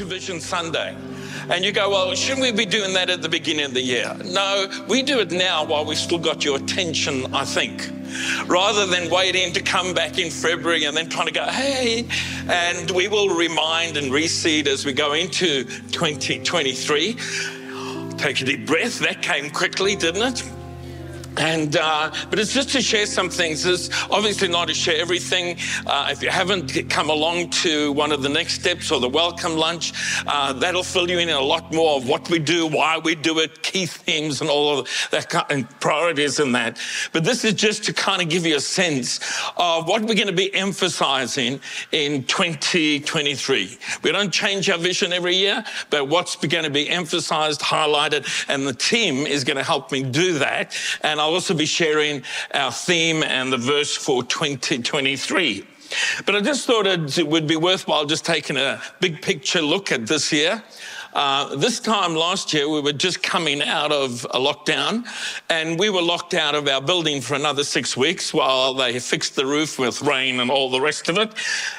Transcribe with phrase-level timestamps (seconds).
[0.00, 0.96] Vision Sunday.
[1.48, 4.16] And you go, well, shouldn't we be doing that at the beginning of the year?
[4.24, 7.90] No, we do it now while we've still got your attention, I think.
[8.46, 12.06] Rather than waiting to come back in February and then trying to go, hey,
[12.48, 17.16] and we will remind and reseed as we go into 2023.
[18.16, 18.98] Take a deep breath.
[19.00, 20.61] That came quickly, didn't it?
[21.36, 23.64] And uh, but it's just to share some things.
[23.64, 25.56] It's obviously not to share everything.
[25.86, 29.56] Uh, if you haven't come along to one of the next steps or the welcome
[29.56, 29.92] lunch,
[30.26, 33.38] uh, that'll fill you in a lot more of what we do, why we do
[33.38, 36.78] it, key themes, and all of that kind and priorities and that.
[37.12, 39.20] But this is just to kind of give you a sense
[39.56, 41.60] of what we're going to be emphasizing
[41.92, 43.78] in 2023.
[44.02, 48.66] We don't change our vision every year, but what's going to be emphasized, highlighted, and
[48.66, 50.76] the team is going to help me do that.
[51.02, 55.64] And I'll also be sharing our theme and the verse for 2023.
[56.26, 60.08] But I just thought it would be worthwhile just taking a big picture look at
[60.08, 60.64] this year.
[61.12, 65.06] Uh, this time last year, we were just coming out of a lockdown
[65.50, 69.36] and we were locked out of our building for another six weeks while they fixed
[69.36, 71.32] the roof with rain and all the rest of it.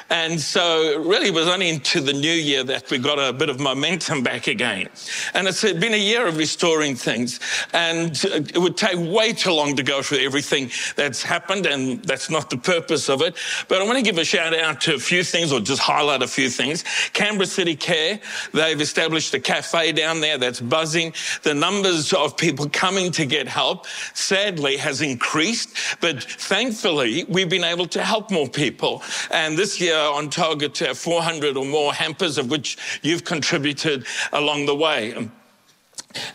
[0.08, 3.48] And so, really, it was only into the new year that we got a bit
[3.48, 4.88] of momentum back again.
[5.34, 7.40] And it's been a year of restoring things.
[7.72, 12.30] And it would take way too long to go through everything that's happened, and that's
[12.30, 13.34] not the purpose of it.
[13.66, 16.22] But I want to give a shout out to a few things or just highlight
[16.22, 16.84] a few things.
[17.12, 18.20] Canberra City Care,
[18.52, 21.12] they've established established a cafe down there that's buzzing.
[21.42, 27.64] The numbers of people coming to get help, sadly, has increased, but thankfully, we've been
[27.64, 29.02] able to help more people.
[29.30, 33.24] And this year, on target uh, to have 400 or more hampers, of which you've
[33.24, 35.14] contributed along the way.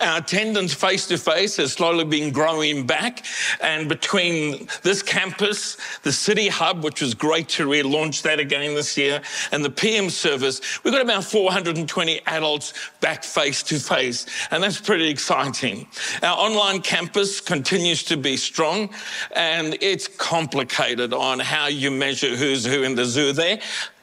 [0.02, 3.26] Our attendance face to face has slowly been growing back.
[3.62, 8.98] And between this campus, the City Hub, which was great to relaunch that again this
[8.98, 14.26] year, and the PM service, we've got about 420 adults back face to face.
[14.52, 15.88] And that's pretty exciting.
[16.24, 18.90] Our online campus continues to be strong
[19.36, 23.60] and it's complicated on how you measure who's who in the zoo there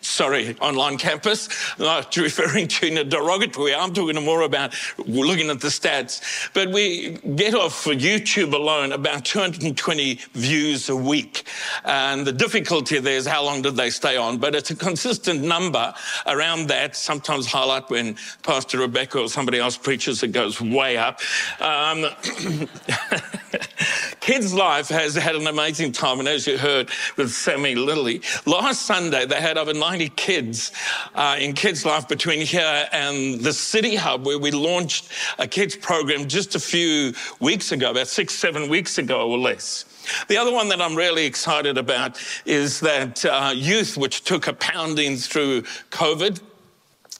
[0.06, 3.74] sorry, online campus, not referring to in a derogatory way.
[3.74, 6.50] I'm talking more about looking at the stats.
[6.54, 11.44] But we get off for YouTube alone about 220 views a week.
[11.84, 14.38] And the difficulty there is how long did they stay on?
[14.38, 15.92] But it's a consistent number
[16.26, 16.96] around that.
[16.96, 21.20] Sometimes highlight when Pastor Rebecca or somebody else preaches, it goes way up.
[21.60, 22.06] Um,
[24.20, 26.18] Kids Life has had an amazing time.
[26.18, 30.72] And as you heard with Sammy Lilly, last Sunday they had over 90 90 kids
[31.14, 35.74] uh, in Kids Life between here and the City Hub, where we launched a kids
[35.74, 39.86] program just a few weeks ago, about six, seven weeks ago or less.
[40.28, 44.52] The other one that I'm really excited about is that uh, youth, which took a
[44.52, 46.42] pounding through COVID,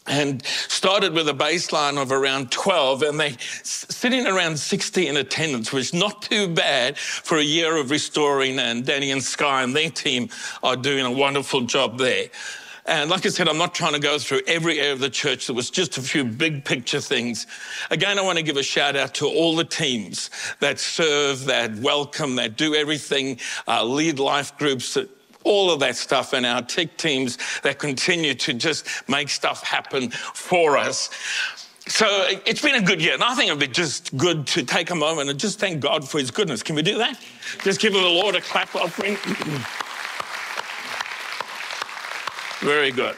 [0.06, 5.72] and started with a baseline of around 12 and they sitting around 60 in attendance
[5.72, 9.74] which is not too bad for a year of restoring and danny and sky and
[9.74, 10.28] their team
[10.62, 12.28] are doing a wonderful job there
[12.86, 15.48] and like I said, I'm not trying to go through every area of the church.
[15.48, 17.46] There was just a few big picture things.
[17.90, 20.30] Again, I want to give a shout out to all the teams
[20.60, 24.96] that serve, that welcome, that do everything, uh, lead life groups,
[25.42, 30.10] all of that stuff, and our tech teams that continue to just make stuff happen
[30.10, 31.10] for us.
[31.88, 32.06] So
[32.44, 33.14] it's been a good year.
[33.14, 36.08] And I think it'd be just good to take a moment and just thank God
[36.08, 36.62] for his goodness.
[36.62, 37.18] Can we do that?
[37.62, 39.16] Just give the Lord a clap offering.
[42.60, 43.16] Very good.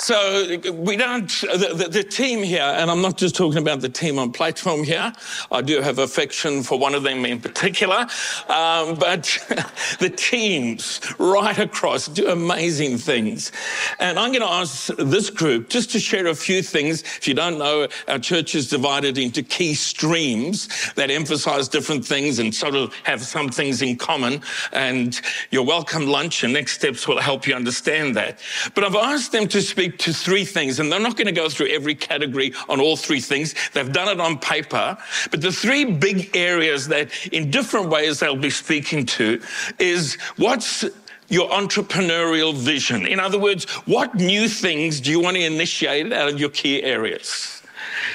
[0.00, 3.88] So we don't, the, the, the, team here, and I'm not just talking about the
[3.88, 5.12] team on platform here.
[5.50, 8.06] I do have affection for one of them in particular.
[8.48, 9.38] Um, but
[9.98, 13.50] the teams right across do amazing things.
[13.98, 17.02] And I'm going to ask this group just to share a few things.
[17.02, 22.38] If you don't know, our church is divided into key streams that emphasize different things
[22.38, 24.42] and sort of have some things in common.
[24.72, 25.20] And
[25.50, 28.38] your welcome lunch and next steps will help you understand that.
[28.76, 31.48] But I've asked them to speak to three things, and they're not going to go
[31.48, 33.54] through every category on all three things.
[33.72, 34.96] They've done it on paper.
[35.30, 39.40] But the three big areas that, in different ways, they'll be speaking to
[39.78, 40.84] is what's
[41.28, 43.06] your entrepreneurial vision?
[43.06, 46.82] In other words, what new things do you want to initiate out of your key
[46.82, 47.62] areas?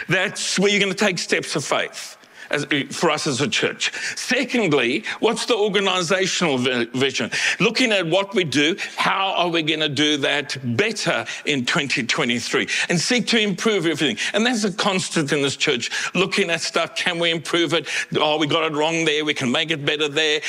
[0.10, 2.18] That's where you're going to take steps of faith
[2.53, 2.65] as,
[2.95, 3.91] for us as a church.
[4.15, 7.31] Secondly, what's the organizational vision?
[7.59, 12.67] Looking at what we do, how are we going to do that better in 2023
[12.89, 14.17] and seek to improve everything.
[14.33, 15.91] And that's a constant in this church.
[16.13, 17.88] Looking at stuff, can we improve it?
[18.15, 19.25] Oh, we got it wrong there.
[19.25, 20.41] We can make it better there,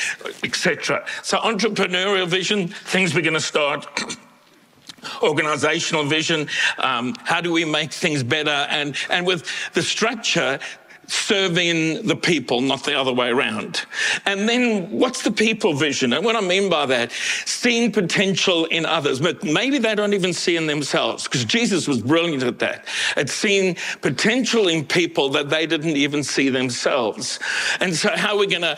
[0.42, 1.04] etc.
[1.22, 3.86] So entrepreneurial vision, things we're going to start.
[5.22, 6.48] organizational vision.
[6.78, 8.50] Um, how do we make things better?
[8.50, 10.58] And, and with the structure,
[11.06, 13.84] serving the people, not the other way around.
[14.26, 16.12] And then what's the people vision?
[16.12, 17.12] And what I mean by that,
[17.44, 22.02] seeing potential in others, but maybe they don't even see in themselves, because Jesus was
[22.02, 22.86] brilliant at that,
[23.16, 27.38] at seeing potential in people that they didn't even see themselves.
[27.80, 28.76] And so how are we going to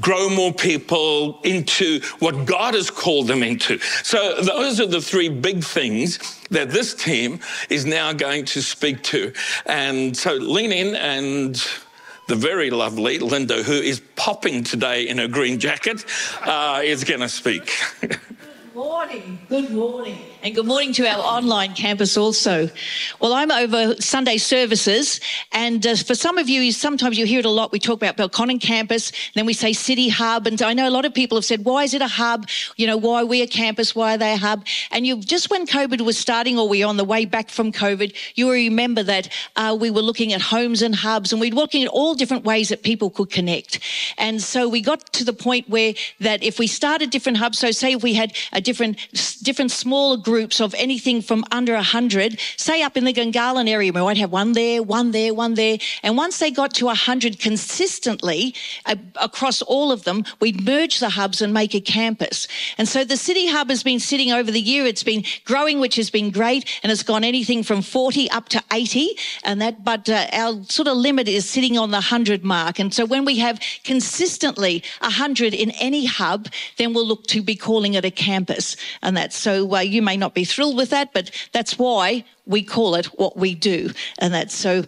[0.00, 3.78] grow more people into what God has called them into.
[4.02, 6.18] So those are the three big things
[6.50, 9.32] that this team is now going to speak to.
[9.66, 11.62] And so lean in and
[12.28, 16.04] the very lovely Linda, who is popping today in her green jacket,
[16.42, 17.72] uh, is going to speak.
[18.00, 18.18] Good
[18.74, 19.38] morning.
[19.48, 20.18] Good morning.
[20.44, 22.68] And good morning to our online campus also.
[23.20, 25.20] Well, I'm over Sunday services,
[25.52, 27.70] and uh, for some of you, sometimes you hear it a lot.
[27.70, 31.04] We talk about Belconnen campus, then we say city hub, and I know a lot
[31.04, 32.48] of people have said, "Why is it a hub?
[32.76, 33.94] You know, why are we a campus?
[33.94, 36.96] Why are they a hub?" And you just when COVID was starting, or we on
[36.96, 40.92] the way back from COVID, you remember that uh, we were looking at homes and
[40.92, 43.78] hubs, and we were looking at all different ways that people could connect.
[44.18, 47.70] And so we got to the point where that if we started different hubs, so
[47.70, 48.98] say if we had a different
[49.44, 53.92] different smaller groups groups of anything from under 100, say up in the Gungahlin area,
[53.92, 55.76] we might have one there, one there, one there.
[56.02, 58.54] And once they got to 100 consistently
[58.86, 62.48] uh, across all of them, we'd merge the hubs and make a campus.
[62.78, 64.86] And so the city hub has been sitting over the year.
[64.86, 66.64] It's been growing, which has been great.
[66.82, 69.10] And it's gone anything from 40 up to 80.
[69.44, 72.78] And that, but uh, our sort of limit is sitting on the 100 mark.
[72.78, 76.48] And so when we have consistently 100 in any hub,
[76.78, 78.76] then we'll look to be calling it a campus.
[79.02, 82.62] And that's so uh, you may not be thrilled with that, but that's why we
[82.62, 83.90] call it what we do.
[84.18, 84.84] And that's so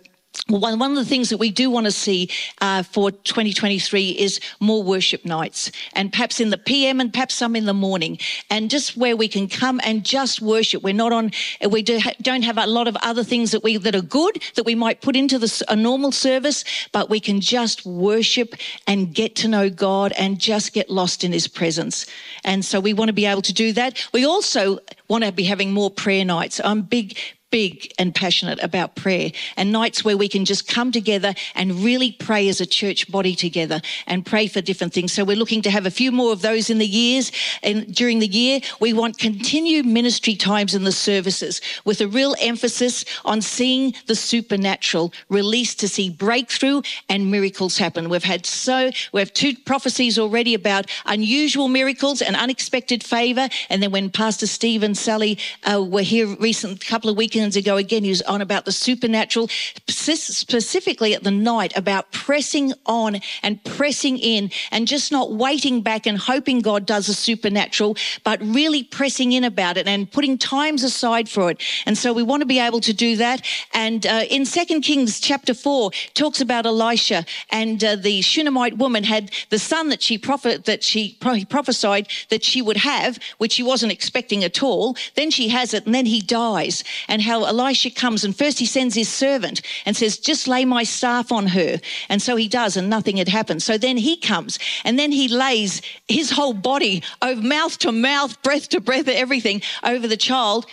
[0.49, 2.29] one, one of the things that we do want to see
[2.61, 7.56] uh, for 2023 is more worship nights, and perhaps in the PM and perhaps some
[7.56, 8.19] in the morning,
[8.50, 10.82] and just where we can come and just worship.
[10.82, 11.31] We're not on.
[11.67, 14.67] We do, don't have a lot of other things that we that are good that
[14.67, 18.55] we might put into the, a normal service, but we can just worship
[18.87, 22.05] and get to know God and just get lost in His presence.
[22.44, 24.06] And so we want to be able to do that.
[24.12, 26.61] We also want to be having more prayer nights.
[26.62, 27.17] I'm big
[27.55, 32.11] big and passionate about prayer and nights where we can just come together and really
[32.11, 35.12] pray as a church body together and pray for different things.
[35.12, 37.31] So we're looking to have a few more of those in the years
[37.62, 38.59] and during the year.
[38.81, 44.17] We want continued ministry times in the services with a real emphasis on seeing the
[44.17, 48.09] supernatural released to see breakthrough and miracles happen.
[48.09, 53.49] We've had so, we have two prophecies already about unusual miracles and unexpected favor.
[53.71, 57.76] And then when Pastor Steve and Sally uh, were here recent couple of weekends ago,
[57.76, 59.49] again, he was on about the supernatural,
[59.87, 66.06] specifically at the night about pressing on and pressing in and just not waiting back
[66.06, 70.82] and hoping God does a supernatural, but really pressing in about it and putting times
[70.82, 71.62] aside for it.
[71.87, 73.44] And so we want to be able to do that.
[73.73, 79.05] And uh, in Second Kings chapter four, talks about Elisha and uh, the Shunammite woman
[79.05, 83.62] had the son that she prophet that she prophesied that she would have, which she
[83.62, 84.96] wasn't expecting at all.
[85.14, 86.85] Then she has it, and then he dies.
[87.08, 90.64] And how how Elisha comes and first he sends his servant and says, just lay
[90.64, 91.81] my staff on her.
[92.08, 93.62] And so he does, and nothing had happened.
[93.62, 98.41] So then he comes and then he lays his whole body over mouth to mouth,
[98.43, 100.67] breath to breath, everything over the child.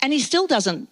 [0.00, 0.88] And he still doesn't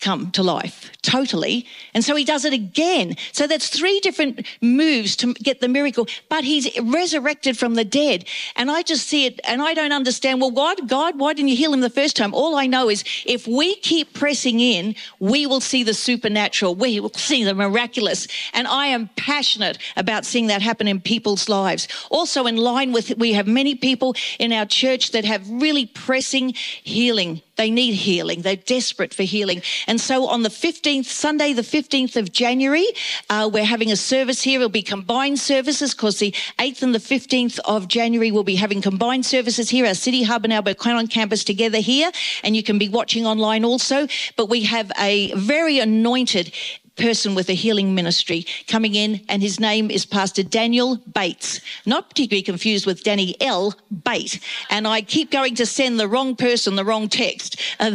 [0.00, 1.64] come to life totally.
[1.94, 3.16] And so he does it again.
[3.32, 8.26] So that's three different moves to get the miracle, but he's resurrected from the dead.
[8.56, 11.56] And I just see it and I don't understand, well, God, God, why didn't you
[11.56, 12.34] heal him the first time?
[12.34, 16.74] All I know is if we keep pressing in, we will see the supernatural.
[16.74, 18.26] We will see the miraculous.
[18.52, 21.86] And I am passionate about seeing that happen in people's lives.
[22.10, 26.52] Also in line with, we have many people in our church that have really pressing
[26.82, 28.42] healing they need healing.
[28.42, 29.62] They're desperate for healing.
[29.86, 32.86] And so on the 15th, Sunday, the 15th of January,
[33.30, 34.60] uh, we're having a service here.
[34.60, 38.82] It'll be combined services because the 8th and the 15th of January we'll be having
[38.82, 42.10] combined services here, our City Hub and our Belconnen campus together here.
[42.42, 44.06] And you can be watching online also.
[44.36, 46.52] But we have a very anointed
[46.96, 51.60] person with a healing ministry coming in, and his name is Pastor Daniel Bates.
[51.84, 53.74] Not particularly confused with Danielle
[54.04, 54.40] Bate.
[54.70, 57.60] And I keep going to send the wrong person the wrong text.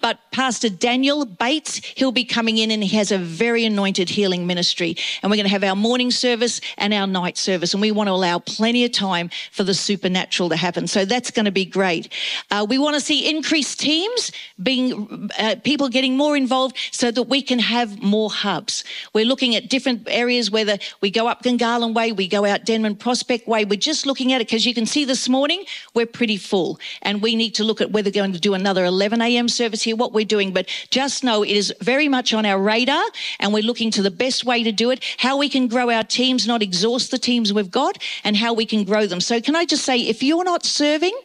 [0.00, 4.46] But Pastor Daniel Bates, he'll be coming in and he has a very anointed healing
[4.46, 4.96] ministry.
[5.22, 7.72] And we're going to have our morning service and our night service.
[7.72, 10.86] And we want to allow plenty of time for the supernatural to happen.
[10.86, 12.12] So that's going to be great.
[12.50, 14.32] Uh, we want to see increased teams,
[14.62, 18.84] being uh, people getting more involved so that we can have more hubs.
[19.14, 22.96] We're looking at different areas, whether we go up Gungahlin Way, we go out Denman
[22.96, 23.64] Prospect Way.
[23.64, 27.22] We're just looking at it because you can see this morning we're pretty full and
[27.22, 29.48] we need to look at whether we're going to do another 11 a.m.
[29.48, 30.52] service here, what we're doing.
[30.52, 33.04] But just know it is very much on our radar
[33.40, 36.04] and we're looking to the best way to do it, how we can grow our
[36.04, 39.20] teams, not exhaust the teams we've got, and how we can grow them.
[39.20, 41.16] So, can I just say, if you're not serving,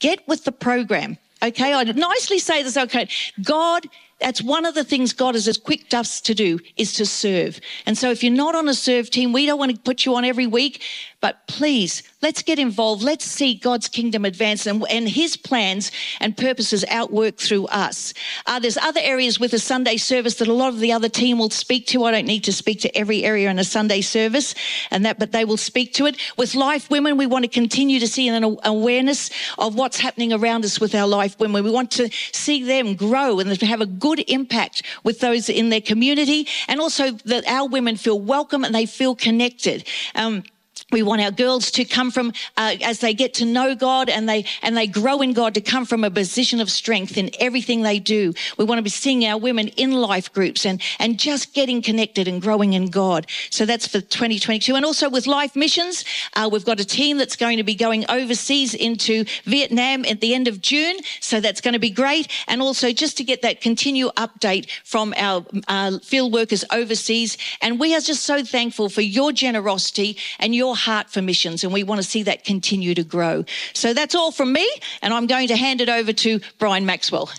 [0.00, 1.18] get with the program.
[1.42, 2.76] Okay, I nicely say this.
[2.76, 3.08] Okay,
[3.44, 3.86] God
[4.20, 7.60] that's one of the things God has equipped us to do is to serve.
[7.86, 10.16] And so if you're not on a serve team, we don't want to put you
[10.16, 10.82] on every week,
[11.20, 13.02] but please let's get involved.
[13.02, 18.14] Let's see God's kingdom advance and, and his plans and purposes outwork through us.
[18.46, 21.38] Uh, there's other areas with a Sunday service that a lot of the other team
[21.38, 22.04] will speak to.
[22.04, 24.54] I don't need to speak to every area in a Sunday service
[24.90, 26.16] and that, but they will speak to it.
[26.36, 30.64] With Life Women, we want to continue to see an awareness of what's happening around
[30.64, 31.64] us with our Life Women.
[31.64, 35.80] We want to see them grow and have a good impact with those in their
[35.80, 39.86] community and also that our women feel welcome and they feel connected.
[40.14, 40.44] Um,
[40.90, 44.28] we want our girls to come from uh, as they get to know god and
[44.28, 47.82] they and they grow in god to come from a position of strength in everything
[47.82, 48.32] they do.
[48.56, 52.26] We want to be seeing our women in life groups and and just getting connected
[52.26, 53.26] and growing in god.
[53.50, 56.04] So that's for 2022 and also with life missions
[56.34, 60.34] uh, we've got a team that's going to be going overseas into vietnam at the
[60.34, 60.96] end of june.
[61.20, 62.28] So that's going to be great.
[62.46, 67.36] And also just to get that continual update from our uh, field workers overseas.
[67.60, 71.72] And we are just so thankful for your generosity and your heart for missions, and
[71.72, 73.44] we want to see that continue to grow.
[73.74, 74.68] So that's all from me,
[75.02, 77.30] and I'm going to hand it over to Brian Maxwell.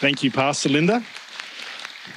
[0.00, 1.02] Thank you, Pastor Linda.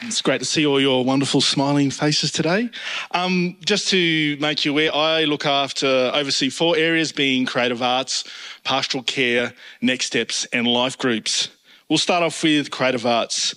[0.04, 2.70] It's great to see all your wonderful smiling faces today.
[3.12, 8.24] Um, just to make you aware, I look after, oversee four areas being creative arts,
[8.64, 11.50] pastoral care, next steps, and life groups.
[11.92, 13.54] We'll start off with creative arts.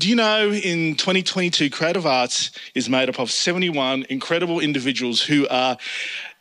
[0.00, 5.46] Do you know in 2022, creative arts is made up of 71 incredible individuals who
[5.46, 5.76] are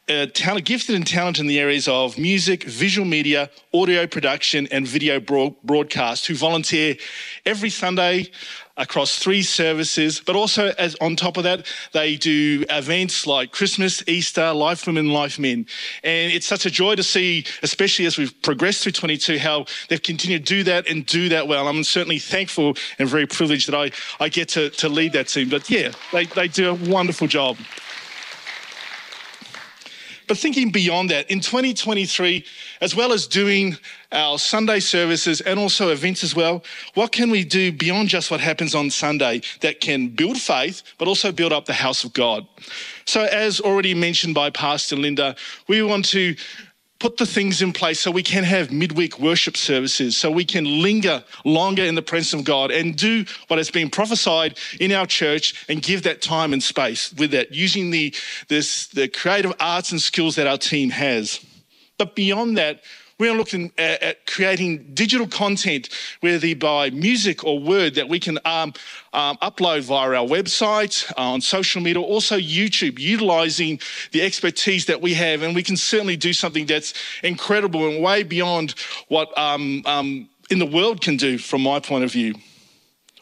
[0.10, 0.26] uh,
[0.64, 5.54] gifted and talented in the areas of music, visual media, audio production, and video broad-
[5.64, 6.96] broadcast who volunteer
[7.46, 8.32] every Sunday
[8.78, 14.04] across three services, but also as on top of that, they do events like Christmas,
[14.08, 15.66] Easter, Life Women, Life Men.
[16.04, 20.02] And it's such a joy to see, especially as we've progressed through 22, how they've
[20.02, 21.68] continued to do that and do that well.
[21.68, 23.92] I'm certainly thankful and very privileged that I,
[24.24, 25.50] I get to, to lead that team.
[25.50, 27.58] But yeah, they, they do a wonderful job.
[30.28, 32.44] But thinking beyond that, in 2023,
[32.82, 33.78] as well as doing
[34.12, 36.64] our Sunday services and also events as well,
[36.96, 41.08] what can we do beyond just what happens on Sunday that can build faith, but
[41.08, 42.46] also build up the house of God?
[43.06, 45.36] So, as already mentioned by Pastor Linda,
[45.68, 46.36] we want to
[47.00, 50.82] put the things in place so we can have midweek worship services, so we can
[50.82, 55.06] linger longer in the presence of God and do what has been prophesied in our
[55.06, 58.14] church and give that time and space with that, using the,
[58.48, 61.40] this, the creative arts and skills that our team has.
[61.98, 62.82] But beyond that,
[63.20, 65.90] we are looking at, at creating digital content,
[66.22, 68.74] whether by music or word, that we can um,
[69.14, 73.80] um, upload via our website, uh, on social media, also YouTube, utilizing
[74.12, 75.42] the expertise that we have.
[75.42, 76.94] And we can certainly do something that's
[77.24, 78.76] incredible and way beyond
[79.08, 82.34] what um, um in the world can do, from my point of view.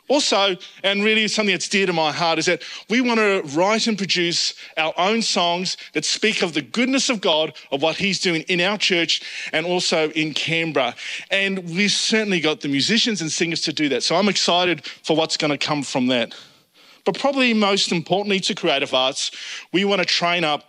[0.07, 3.87] Also, and really something that's dear to my heart, is that we want to write
[3.87, 8.19] and produce our own songs that speak of the goodness of God, of what He's
[8.19, 9.21] doing in our church
[9.51, 10.93] and also in Canberra.
[11.31, 14.03] And we've certainly got the musicians and singers to do that.
[14.03, 16.35] So I'm excited for what's going to come from that.
[17.03, 19.31] But probably most importantly to creative arts,
[19.71, 20.63] we want to train up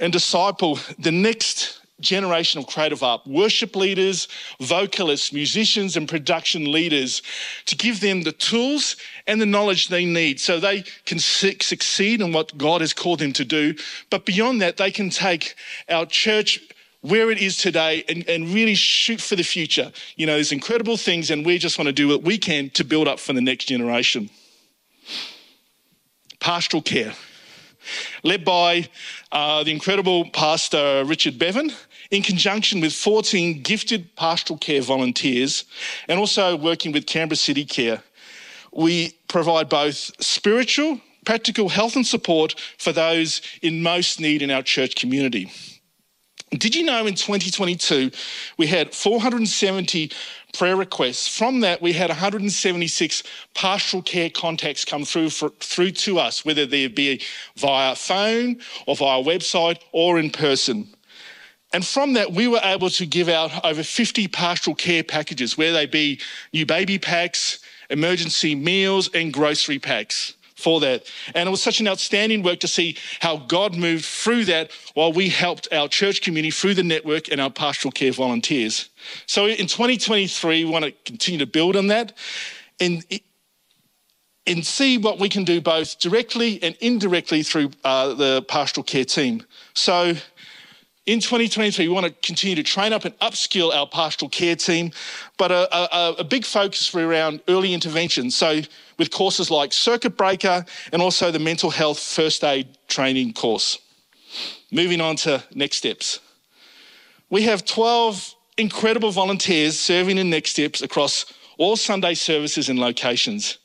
[0.00, 4.28] and disciple the next generation of creative art, worship leaders,
[4.60, 7.22] vocalists, musicians, and production leaders
[7.66, 12.32] to give them the tools and the knowledge they need so they can succeed in
[12.32, 13.74] what God has called them to do.
[14.10, 15.54] But beyond that, they can take
[15.88, 16.60] our church
[17.00, 19.92] where it is today and, and really shoot for the future.
[20.16, 22.84] You know, there's incredible things, and we just want to do what we can to
[22.84, 24.30] build up for the next generation.
[26.38, 27.14] Pastoral care
[28.22, 28.88] led by
[29.30, 31.72] uh, the incredible pastor Richard Bevan
[32.12, 35.64] in conjunction with 14 gifted pastoral care volunteers
[36.08, 38.02] and also working with Canberra City Care.
[38.70, 44.62] We provide both spiritual, practical health and support for those in most need in our
[44.62, 45.50] church community.
[46.50, 48.10] Did you know in 2022
[48.58, 50.12] we had 470
[50.52, 51.26] prayer requests?
[51.26, 53.22] From that, we had 176
[53.54, 57.22] pastoral care contacts come through for, through to us, whether they be
[57.56, 60.88] via phone or via website or in person.
[61.72, 65.72] And from that, we were able to give out over 50 pastoral care packages, where
[65.72, 66.20] they be
[66.52, 71.10] new baby packs, emergency meals and grocery packs for that.
[71.34, 75.12] And it was such an outstanding work to see how God moved through that while
[75.12, 78.88] we helped our church community through the network and our pastoral care volunteers.
[79.26, 82.12] So in 2023, we want to continue to build on that
[82.80, 83.04] and,
[84.46, 89.04] and see what we can do both directly and indirectly through uh, the pastoral care
[89.04, 89.44] team.
[89.74, 90.14] So
[91.04, 94.92] in 2023, we want to continue to train up and upskill our pastoral care team,
[95.36, 98.30] but a, a, a, big focus around early intervention.
[98.30, 98.60] So,
[98.98, 103.78] with courses like Circuit Breaker and also the mental health first aid training course.
[104.70, 106.20] Moving on to next steps.
[107.30, 111.24] We have 12 incredible volunteers serving in Next Steps across
[111.58, 113.58] all Sunday services and locations.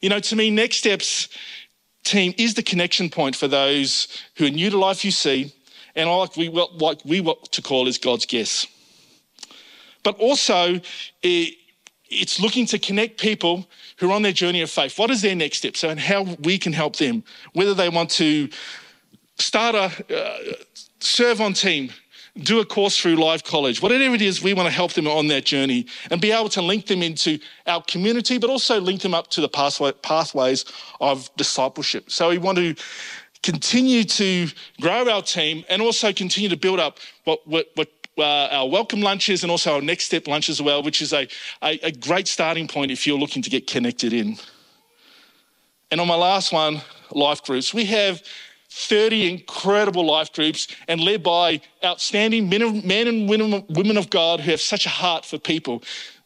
[0.00, 1.28] You know, to me, Next Steps
[2.04, 5.52] team is the connection point for those who are new to Life UC
[5.94, 8.66] and like we, like we want to call is God's guests.
[10.02, 10.80] But also,
[11.22, 13.68] it's looking to connect people
[13.98, 14.98] who are on their journey of faith.
[14.98, 15.76] What is their next step?
[15.76, 18.48] So, and how we can help them, whether they want to
[19.38, 20.38] start a uh,
[21.00, 21.90] serve on team,
[22.42, 25.26] do a course through Live College, whatever it is, we want to help them on
[25.28, 29.14] that journey and be able to link them into our community, but also link them
[29.14, 30.64] up to the pathway, pathways
[31.00, 32.10] of discipleship.
[32.10, 32.74] So we want to
[33.42, 34.48] continue to
[34.80, 39.00] grow our team and also continue to build up what, what, what uh, our welcome
[39.00, 41.28] lunches and also our next step lunch as well, which is a,
[41.62, 44.36] a, a great starting point if you're looking to get connected in.
[45.90, 47.72] And on my last one, life groups.
[47.72, 48.22] We have
[48.70, 54.60] 30 incredible life groups and led by outstanding men, and women of God who have
[54.60, 55.82] such a heart for people.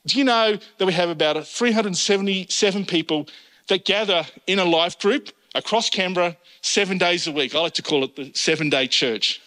[0.07, 3.29] Do you know that we have about 377 people
[3.69, 7.55] that gather in a life group across Canberra seven days a week.
[7.55, 9.41] I like to call it the seven day church.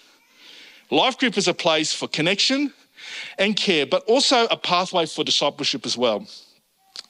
[0.92, 2.72] Life group is a place for connection
[3.40, 6.28] and care, but also a pathway for discipleship as well.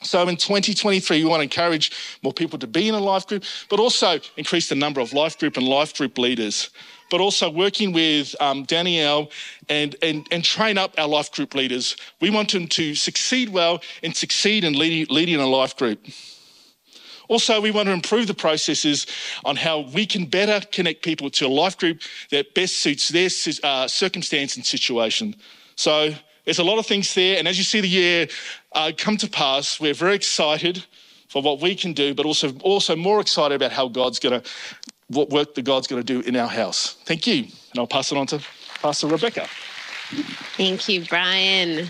[0.02, 1.90] So in 2023, we want to encourage
[2.22, 5.38] more people to be in a life group, but also increase the number of life
[5.38, 6.70] group and life group leaders.
[7.10, 9.30] But also working with um, Danielle
[9.68, 11.96] and, and, and train up our life group leaders.
[12.20, 16.00] We want them to succeed well and succeed in leading, leading a life group.
[17.28, 19.06] Also, we want to improve the processes
[19.44, 23.28] on how we can better connect people to a life group that best suits their
[23.62, 25.34] uh, circumstance and situation.
[25.76, 27.38] So there's a lot of things there.
[27.38, 28.28] And as you see the year
[28.72, 30.84] uh, come to pass, we're very excited
[31.28, 34.48] for what we can do, but also, also more excited about how God's going to,
[35.08, 36.96] what work that God's going to do in our house.
[37.04, 37.44] Thank you.
[37.44, 38.40] And I'll pass it on to
[38.80, 39.46] Pastor Rebecca.
[40.56, 41.88] Thank you, Brian.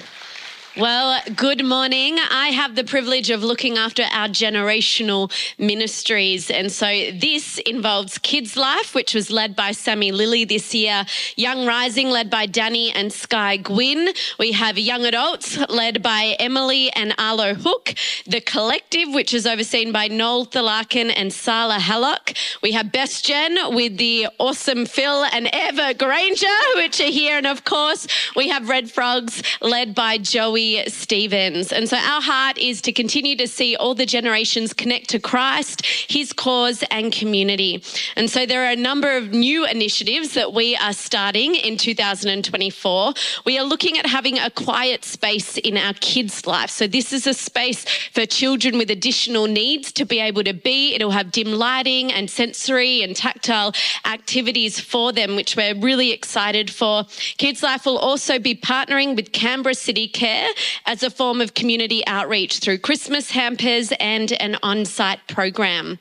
[0.79, 2.19] Well, good morning.
[2.19, 6.51] I have the privilege of looking after our generational ministries.
[6.51, 11.65] And so this involves Kids Life, which was led by Sammy Lilly this year, Young
[11.65, 14.11] Rising, led by Danny and Sky Gwynn.
[14.39, 17.95] We have Young Adults, led by Emily and Arlo Hook.
[18.27, 22.35] The Collective, which is overseen by Noel Thalarkin and Sala Hallock.
[22.63, 27.39] We have Best Gen with the awesome Phil and Eva Granger, which are here.
[27.39, 31.73] And of course, we have Red Frogs, led by Joey Stevens.
[31.73, 35.85] And so our heart is to continue to see all the generations connect to Christ,
[35.87, 37.83] his cause, and community.
[38.17, 43.15] And so there are a number of new initiatives that we are starting in 2024.
[43.45, 46.71] We are looking at having a quiet space in our kids' life.
[46.71, 50.95] So this is a space for children with additional needs to be able to be.
[50.95, 53.73] It'll have dim lighting and sensory and tactile
[54.05, 57.05] activities for them, which we're really excited for.
[57.39, 60.49] Kids Life will also be partnering with Canberra City Care
[60.85, 65.99] as a form of community outreach through Christmas hampers and an on site program.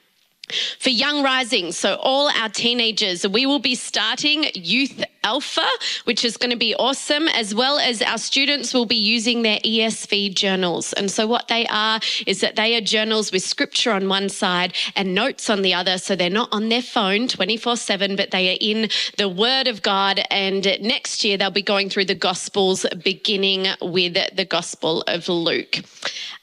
[0.80, 5.66] For Young Rising, so all our teenagers, we will be starting Youth Alpha,
[6.04, 9.58] which is going to be awesome, as well as our students will be using their
[9.60, 10.94] ESV journals.
[10.94, 14.76] And so, what they are is that they are journals with scripture on one side
[14.96, 15.98] and notes on the other.
[15.98, 19.82] So, they're not on their phone 24 7, but they are in the Word of
[19.82, 20.22] God.
[20.30, 25.78] And next year, they'll be going through the Gospels, beginning with the Gospel of Luke.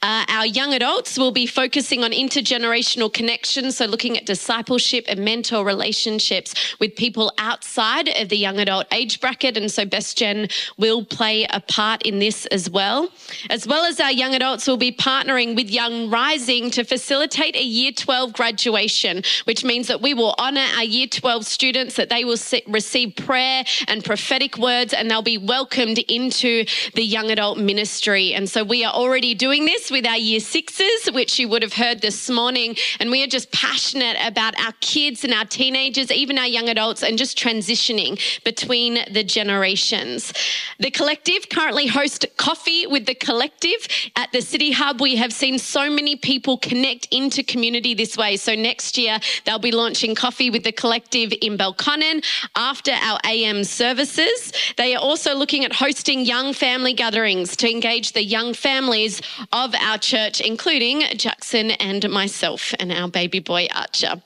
[0.02, 5.24] Uh, our young adults will be focusing on intergenerational connections, so looking at discipleship and
[5.24, 9.56] mentor relationships with people outside of the young adult age bracket.
[9.56, 13.10] And so Best Gen will play a part in this as well.
[13.50, 17.62] As well as our young adults we'll be partnering with Young Rising to facilitate a
[17.62, 22.24] year 12 graduation, which means that we will honour our year 12 students, that they
[22.24, 28.34] will receive prayer and prophetic words, and they'll be welcomed into the young adult ministry.
[28.34, 31.74] And so we are already doing this with our year sixes, which you would have
[31.74, 32.76] heard this morning.
[33.00, 37.02] And we are just passionate about our kids and our teenagers, even our young adults,
[37.02, 40.32] and just transitioning between between the generations.
[40.78, 45.00] The collective currently hosts Coffee with the Collective at the City Hub.
[45.00, 48.36] We have seen so many people connect into community this way.
[48.36, 53.64] So next year, they'll be launching Coffee with the Collective in Belconnen after our AM
[53.64, 54.52] services.
[54.76, 59.20] They are also looking at hosting young family gatherings to engage the young families
[59.52, 64.22] of our church, including Jackson and myself and our baby boy Archer.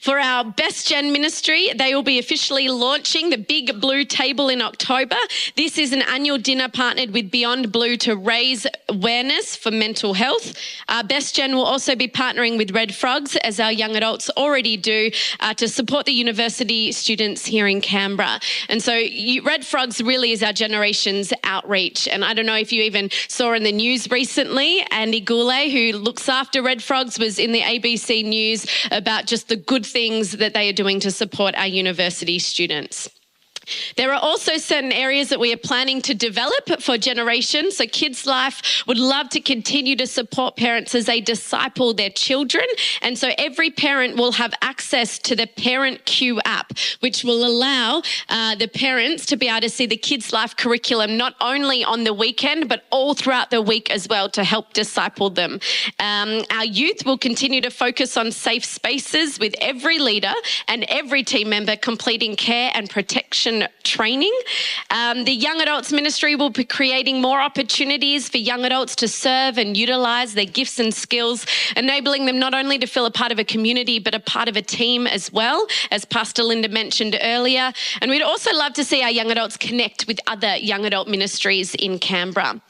[0.00, 4.62] For our Best Gen ministry, they will be officially launching the Big Blue Table in
[4.62, 5.16] October.
[5.56, 10.56] This is an annual dinner partnered with Beyond Blue to raise awareness for mental health.
[10.88, 14.78] Our Best Gen will also be partnering with Red Frogs, as our young adults already
[14.78, 18.40] do, uh, to support the university students here in Canberra.
[18.70, 22.08] And so, you, Red Frogs really is our generation's outreach.
[22.08, 25.98] And I don't know if you even saw in the news recently, Andy Gourley, who
[25.98, 30.54] looks after Red Frogs, was in the ABC News about just the good things that
[30.54, 33.08] they are doing to support our university students.
[33.96, 37.76] There are also certain areas that we are planning to develop for generations.
[37.76, 42.64] So, Kids Life would love to continue to support parents as they disciple their children.
[43.02, 48.54] And so, every parent will have access to the ParentCue app, which will allow uh,
[48.54, 52.14] the parents to be able to see the Kids Life curriculum not only on the
[52.14, 55.60] weekend, but all throughout the week as well to help disciple them.
[55.98, 60.32] Um, our youth will continue to focus on safe spaces with every leader
[60.68, 64.32] and every team member completing care and protection training.
[64.90, 69.58] Um, the Young Adults Ministry will be creating more opportunities for young adults to serve
[69.58, 73.38] and utilize their gifts and skills, enabling them not only to feel a part of
[73.38, 77.72] a community, but a part of a team as well, as Pastor Linda mentioned earlier.
[78.00, 81.74] And we'd also love to see our young adults connect with other young adult ministries
[81.74, 82.60] in Canberra.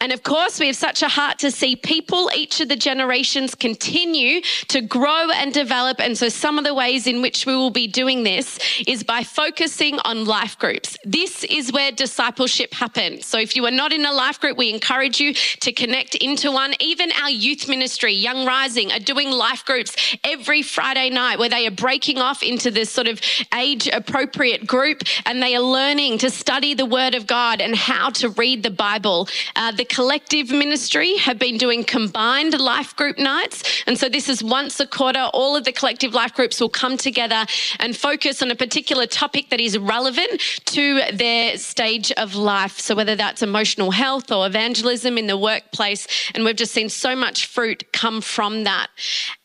[0.00, 3.54] And of course, we have such a heart to see people, each of the generations,
[3.54, 6.00] continue to grow and develop.
[6.00, 9.22] And so, some of the ways in which we will be doing this is by
[9.22, 10.96] focusing on life groups.
[11.04, 13.26] This is where discipleship happens.
[13.26, 16.52] So, if you are not in a life group, we encourage you to connect into
[16.52, 16.74] one.
[16.80, 21.66] Even our youth ministry, Young Rising, are doing life groups every Friday night where they
[21.66, 23.20] are breaking off into this sort of
[23.54, 28.10] age appropriate group and they are learning to study the Word of God and how
[28.10, 29.28] to read the Bible.
[29.56, 33.82] Uh, the collective ministry have been doing combined life group nights.
[33.86, 35.28] And so this is once a quarter.
[35.32, 37.46] All of the collective life groups will come together
[37.78, 42.78] and focus on a particular topic that is relevant to their stage of life.
[42.78, 46.06] So whether that's emotional health or evangelism in the workplace.
[46.34, 48.88] And we've just seen so much fruit come from that.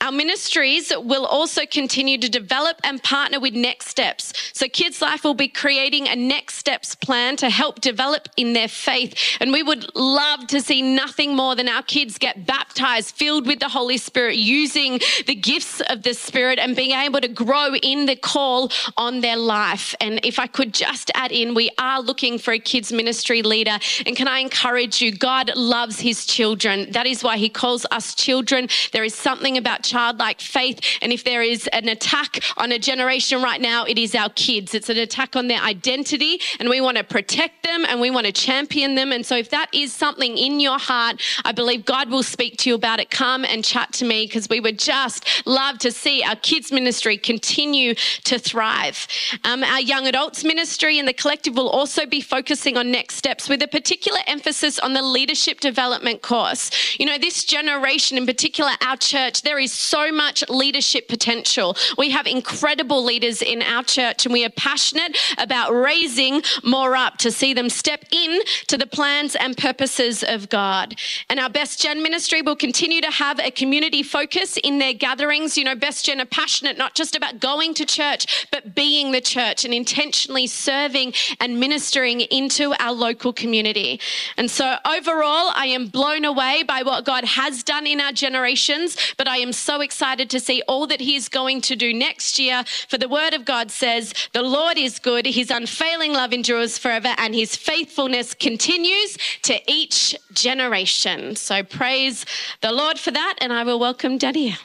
[0.01, 4.33] Our ministries will also continue to develop and partner with Next Steps.
[4.53, 8.67] So Kids Life will be creating a Next Steps plan to help develop in their
[8.67, 9.15] faith.
[9.39, 13.59] And we would love to see nothing more than our kids get baptized, filled with
[13.59, 18.05] the Holy Spirit, using the gifts of the Spirit and being able to grow in
[18.05, 19.95] the call on their life.
[20.01, 23.77] And if I could just add in, we are looking for a kids ministry leader.
[24.05, 25.11] And can I encourage you?
[25.11, 26.91] God loves his children.
[26.91, 28.69] That is why he calls us children.
[28.91, 30.79] There is something about childlike faith.
[31.01, 34.73] And if there is an attack on a generation right now, it is our kids.
[34.73, 36.39] It's an attack on their identity.
[36.59, 39.11] And we want to protect them and we want to champion them.
[39.11, 42.69] And so if that is something in your heart, I believe God will speak to
[42.69, 43.09] you about it.
[43.09, 47.17] Come and chat to me because we would just love to see our kids ministry
[47.17, 49.07] continue to thrive.
[49.43, 53.49] Um, our young adults ministry and the collective will also be focusing on next steps
[53.49, 56.71] with a particular emphasis on the leadership development course.
[56.99, 61.75] You know, this generation, in particular, our church, there is so much leadership potential.
[61.97, 67.17] We have incredible leaders in our church, and we are passionate about raising more up
[67.19, 70.95] to see them step in to the plans and purposes of God.
[71.29, 75.57] And our Best Gen ministry will continue to have a community focus in their gatherings.
[75.57, 79.21] You know, Best Gen are passionate not just about going to church, but being the
[79.21, 83.99] church and intentionally serving and ministering into our local community.
[84.37, 88.97] And so overall, I am blown away by what God has done in our generations,
[89.17, 92.39] but I am so excited to see all that He is going to do next
[92.39, 92.63] year.
[92.87, 97.13] For the Word of God says, The Lord is good, His unfailing love endures forever,
[97.17, 101.35] and His faithfulness continues to each generation.
[101.35, 102.25] So praise
[102.61, 104.55] the Lord for that, and I will welcome Daddy.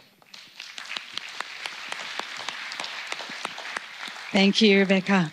[4.33, 5.33] Thank you, Rebecca.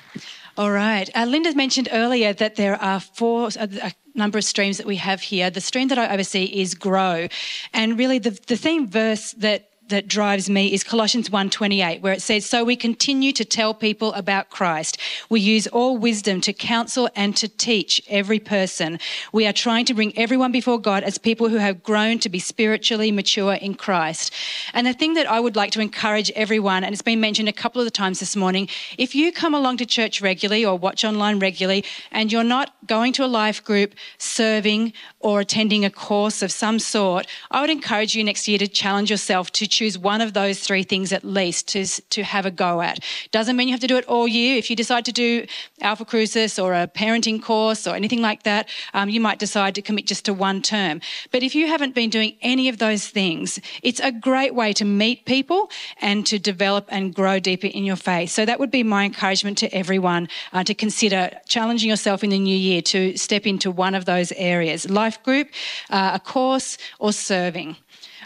[0.58, 1.10] All right.
[1.13, 4.95] Uh, Linda mentioned earlier that there are four, uh, a number of streams that we
[4.95, 5.49] have here.
[5.49, 7.28] The stream that I oversee is Grow.
[7.73, 12.21] And really, the, the theme verse that that drives me is Colossians 1:28 where it
[12.21, 14.98] says so we continue to tell people about Christ.
[15.30, 19.00] We use all wisdom to counsel and to teach every person.
[19.32, 22.39] We are trying to bring everyone before God as people who have grown to be
[22.39, 24.34] spiritually mature in Christ.
[24.74, 27.54] And the thing that I would like to encourage everyone and it's been mentioned a
[27.54, 28.67] couple of times this morning,
[28.98, 33.13] if you come along to church regularly or watch online regularly and you're not going
[33.13, 38.15] to a life group, serving or attending a course of some sort, I would encourage
[38.15, 41.68] you next year to challenge yourself to choose one of those three things at least
[41.74, 41.86] to,
[42.16, 43.00] to have a go at.
[43.32, 44.58] Doesn't mean you have to do it all year.
[44.58, 45.46] If you decide to do
[45.82, 49.82] Alpha Crucis or a parenting course or anything like that, um, you might decide to
[49.82, 51.02] commit just to one term.
[51.32, 54.86] But if you haven't been doing any of those things, it's a great way to
[54.86, 55.70] meet people
[56.02, 58.30] and to develop and grow deeper in your faith.
[58.30, 62.40] So that would be my encouragement to everyone uh, to consider challenging yourself in the
[62.40, 65.50] new year to step into one of those areas life group,
[65.90, 67.76] uh, a course, or serving.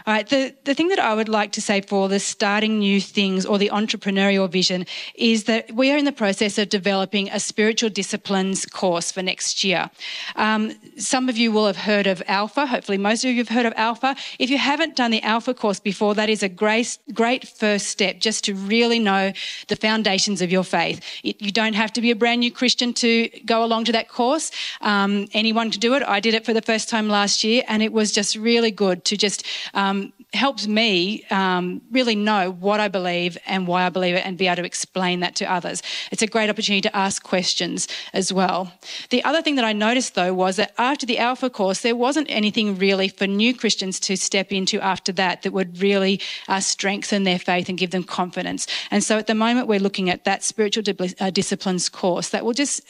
[0.06, 3.02] All right, the, the thing that I would like to say for the starting new
[3.02, 7.38] things or the entrepreneurial vision is that we are in the process of developing a
[7.38, 9.90] spiritual disciplines course for next year.
[10.36, 12.64] Um, some of you will have heard of Alpha.
[12.64, 14.16] Hopefully, most of you have heard of Alpha.
[14.38, 18.20] If you haven't done the Alpha course before, that is a great, great first step
[18.20, 19.32] just to really know
[19.68, 21.02] the foundations of your faith.
[21.22, 24.08] It, you don't have to be a brand new Christian to go along to that
[24.08, 24.50] course.
[24.80, 26.02] Um, anyone can do it.
[26.04, 29.04] I did it for the first time last year, and it was just really good
[29.04, 34.14] to just um, helps me um, really know what I believe and why I believe
[34.14, 35.82] it and be able to explain that to others.
[36.12, 38.72] It's a great opportunity to ask questions as well.
[39.10, 42.28] The other thing that I noticed though was that after the Alpha course, there wasn't
[42.30, 47.24] anything really for new Christians to step into after that that would really uh, strengthen
[47.24, 48.66] their faith and give them confidence.
[48.90, 50.84] And so at the moment, we're looking at that spiritual
[51.20, 52.82] uh, disciplines course that will just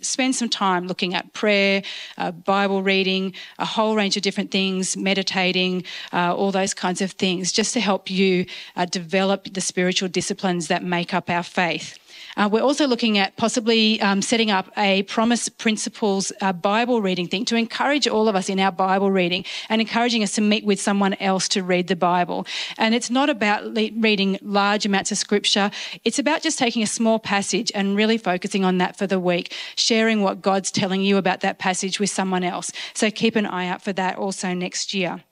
[0.00, 1.82] spend some time looking at prayer,
[2.16, 7.12] uh, Bible reading, a whole range of different things, meditating, uh, all those kinds of
[7.12, 11.98] things, just to help you uh, develop the spiritual disciplines that make up our faith.
[12.38, 17.26] Uh, we're also looking at possibly um, setting up a promise principles uh, Bible reading
[17.26, 20.64] thing to encourage all of us in our Bible reading and encouraging us to meet
[20.64, 22.46] with someone else to read the Bible.
[22.76, 25.72] And it's not about le- reading large amounts of scripture,
[26.04, 29.52] it's about just taking a small passage and really focusing on that for the week,
[29.74, 32.70] sharing what God's telling you about that passage with someone else.
[32.94, 35.24] So keep an eye out for that also next year.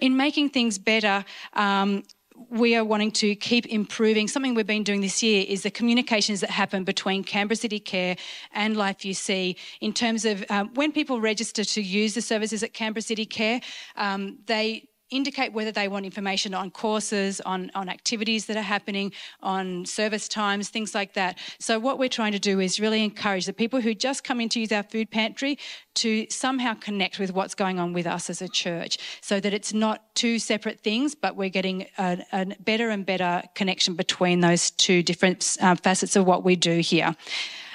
[0.00, 2.04] In making things better, um,
[2.48, 4.28] we are wanting to keep improving.
[4.28, 8.16] Something we've been doing this year is the communications that happen between Canberra City Care
[8.52, 12.72] and Life UC in terms of um, when people register to use the services at
[12.72, 13.60] Canberra City Care,
[13.96, 19.12] um, they indicate whether they want information on courses, on, on activities that are happening,
[19.42, 21.38] on service times, things like that.
[21.58, 24.48] So, what we're trying to do is really encourage the people who just come in
[24.50, 25.58] to use our food pantry
[25.94, 29.72] to somehow connect with what's going on with us as a church so that it's
[29.72, 34.70] not two separate things, but we're getting a, a better and better connection between those
[34.70, 37.16] two different uh, facets of what we do here.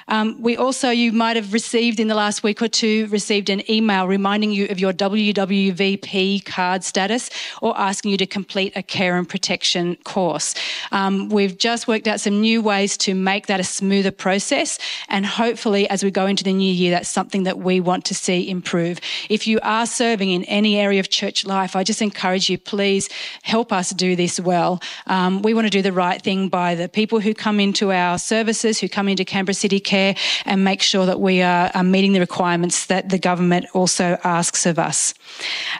[0.08, 3.68] Um, we also, you might have received in the last week or two, received an
[3.70, 7.28] email reminding you of your WWVP card status
[7.60, 10.54] or asking you to complete a care and protection course.
[10.92, 15.26] Um, we've just worked out some new ways to make that a smoother process, and
[15.26, 18.48] hopefully, as we go into the new year, that's something that we want to see
[18.48, 19.00] improve.
[19.28, 23.08] If you are serving in any area of church life, I just encourage you, please
[23.42, 24.80] help us do this well.
[25.06, 28.18] Um, we want to do the right thing by the people who come into our
[28.18, 31.88] services, who come into Canberra City Care care and make sure that we are, are
[31.94, 35.14] meeting the requirements that the government also asks of us.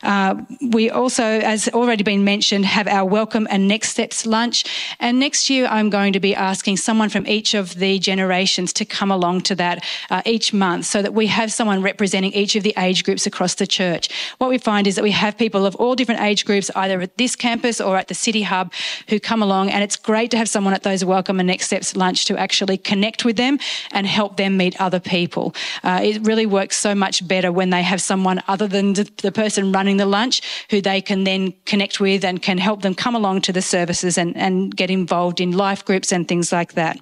[0.03, 0.35] Uh,
[0.77, 4.59] we also, as already been mentioned, have our Welcome and Next Steps lunch.
[5.01, 8.85] And next year, I'm going to be asking someone from each of the generations to
[8.85, 12.63] come along to that uh, each month so that we have someone representing each of
[12.63, 14.05] the age groups across the church.
[14.39, 17.17] What we find is that we have people of all different age groups, either at
[17.17, 18.73] this campus or at the City Hub,
[19.09, 19.71] who come along.
[19.71, 22.79] And it's great to have someone at those Welcome and Next Steps lunch to actually
[22.79, 23.59] connect with them
[23.93, 25.53] and and help them meet other people.
[25.83, 29.73] Uh, it really works so much better when they have someone other than the, person
[29.73, 30.41] running the lunch
[30.71, 34.17] who they can then connect with and can help them come along to the services
[34.17, 37.01] and, and get involved in life groups and things like that.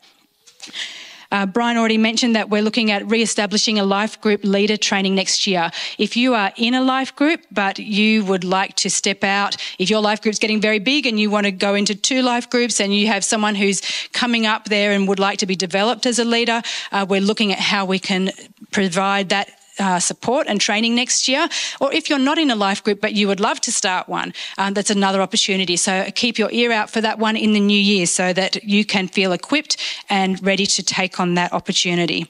[1.35, 5.49] Uh, Brian already mentioned that we're looking at re-establishing a life group leader training next
[5.49, 5.69] year.
[5.99, 9.91] If you are in a life group, but you would like to step out, if
[9.91, 12.81] your life group's getting very big and you want to go into two life groups
[12.81, 16.21] and you have someone who's coming up there and would like to be developed as
[16.21, 18.31] a leader, uh, we're looking at how we can
[18.71, 21.49] provide that uh, support and training next year.
[21.81, 24.33] Or if you're not in a life group but you would love to start one,
[24.59, 25.77] um, that's another opportunity.
[25.77, 28.85] So keep your ear out for that one in the new year so that you
[28.85, 29.77] can feel equipped
[30.09, 32.27] and ready to take on that opportunity.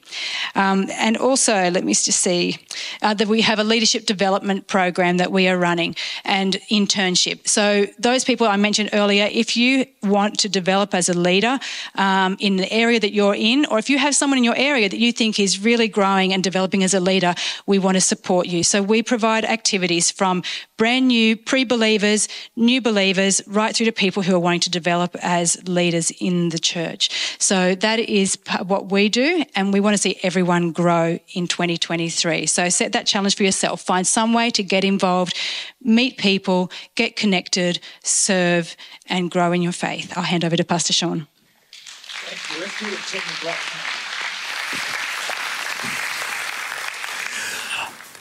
[0.55, 2.57] Um, and also, let me just see
[3.01, 7.47] uh, that we have a leadership development program that we are running and internship.
[7.47, 11.59] So those people I mentioned earlier, if you want to develop as a leader
[11.95, 14.89] um, in the area that you're in, or if you have someone in your area
[14.89, 17.34] that you think is really growing and developing as a leader,
[17.65, 18.63] we want to support you.
[18.63, 20.43] So we provide activities from
[20.77, 25.57] brand new pre-believers, new believers, right through to people who are wanting to develop as
[25.67, 27.09] leaders in the church.
[27.39, 32.45] So that is what we do, and we want to see everyone grow in 2023.
[32.45, 33.81] So set that challenge for yourself.
[33.81, 35.37] Find some way to get involved,
[35.81, 38.75] meet people, get connected, serve,
[39.07, 40.13] and grow in your faith.
[40.17, 41.27] I'll hand over to Pastor Sean.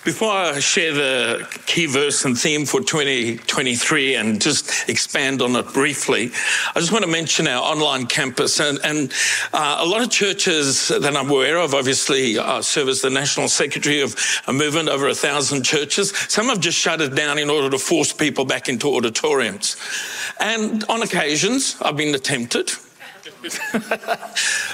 [0.05, 5.73] Before I share the key verse and theme for 2023 and just expand on it
[5.73, 6.31] briefly,
[6.75, 8.61] I just want to mention our online campus.
[8.61, 9.11] And, and
[9.55, 13.49] uh, a lot of churches that I'm aware of, obviously, I serve as the National
[13.49, 14.15] Secretary of
[14.47, 16.15] a movement over a thousand churches.
[16.29, 19.79] Some have just shut it down in order to force people back into auditoriums.
[20.39, 22.73] And on occasions, I've been attempted.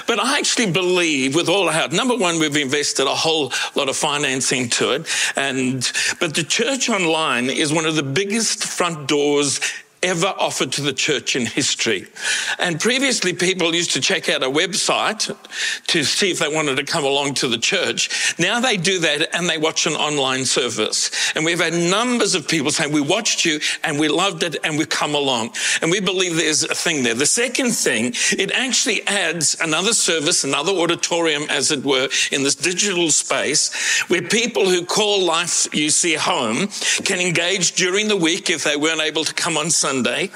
[0.07, 3.89] but I actually believe with all our heart, number one, we've invested a whole lot
[3.89, 5.07] of financing to it.
[5.35, 9.59] And, but the church online is one of the biggest front doors
[10.03, 12.07] ever offered to the church in history.
[12.57, 15.35] And previously, people used to check out a website
[15.87, 18.35] to see if they wanted to come along to the church.
[18.39, 21.11] Now they do that and they watch an online service.
[21.35, 24.77] And we've had numbers of people saying, We watched you and we loved it and
[24.77, 25.53] we've come along.
[25.83, 27.13] And we believe there's a thing there.
[27.13, 32.55] The second thing, it actually adds another service, another auditorium, as it were, in this
[32.55, 36.69] digital space where people who call Life UC home
[37.03, 40.29] can engage during the week if they weren't able to come on Sunday Sunday,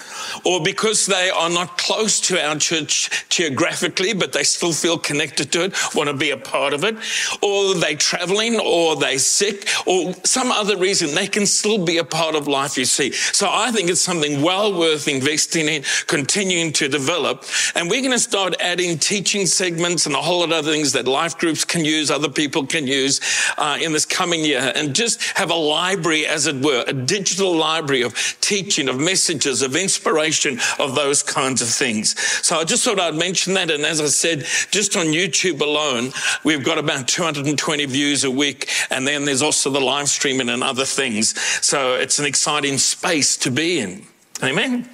[0.44, 5.50] or because they are not close to our church geographically, but they still feel connected
[5.54, 6.98] to it, want to be a part of it,
[7.42, 12.04] or they're traveling, or they're sick, or some other reason, they can still be a
[12.04, 13.14] part of Life UC.
[13.34, 17.46] So I think it's something well worth investing in, continuing to develop.
[17.76, 20.92] And we're going to start adding teaching segments and a whole lot of other things
[20.94, 23.22] that life groups can use, other people can use
[23.58, 27.56] uh, in this coming year, and just have a library, as it were, a digital
[27.56, 32.20] library of teaching, of messages of inspiration of those kinds of things.
[32.46, 33.72] So I just thought I'd mention that.
[33.72, 36.12] And as I said, just on YouTube alone,
[36.44, 38.70] we've got about 220 views a week.
[38.90, 41.40] And then there's also the live streaming and other things.
[41.66, 44.06] So it's an exciting space to be in.
[44.44, 44.90] Amen.